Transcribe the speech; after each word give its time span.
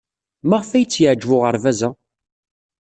Maɣef 0.47 0.69
ay 0.71 0.85
tt-yeɛjeb 0.85 1.31
uɣerbaz-a? 1.35 1.89